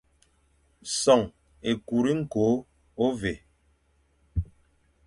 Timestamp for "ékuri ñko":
1.71-2.45